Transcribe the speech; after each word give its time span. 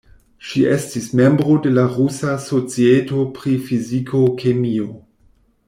Ŝi 0.51 0.61
estis 0.75 1.09
membro 1.19 1.57
de 1.65 1.73
la 1.75 1.83
Rusa 1.91 2.33
Societo 2.47 3.27
pri 3.37 3.53
Fiziko-kemio. 3.69 4.93